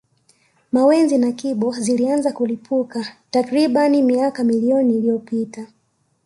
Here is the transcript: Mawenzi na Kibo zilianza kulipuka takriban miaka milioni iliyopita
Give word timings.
Mawenzi 0.71 1.17
na 1.17 1.31
Kibo 1.31 1.71
zilianza 1.71 2.31
kulipuka 2.31 3.17
takriban 3.31 4.01
miaka 4.03 4.43
milioni 4.43 4.97
iliyopita 4.97 5.67